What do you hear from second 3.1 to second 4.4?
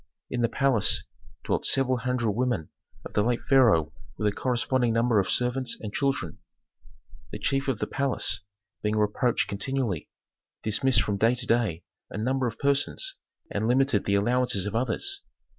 the late pharaoh with a